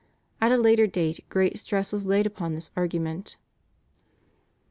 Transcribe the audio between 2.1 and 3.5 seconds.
upon this argument.